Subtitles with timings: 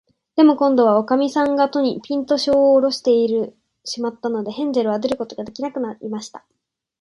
[0.35, 3.11] でも、こんどは、おかみさんが戸に、ぴんと、じょうをおろして
[3.83, 6.43] しまったので、ヘンゼルは出ることができなくなりました。